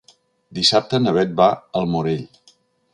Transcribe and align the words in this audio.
Dissabte 0.59 1.01
na 1.03 1.15
Beth 1.19 1.37
va 1.43 1.51
al 1.83 1.89
Morell. 1.95 2.29